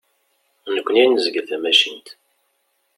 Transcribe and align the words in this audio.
Nekni 0.73 1.01
ad 1.03 1.09
nezgel 1.09 1.45
tamacint. 1.49 2.07